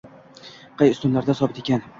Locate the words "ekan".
1.65-1.89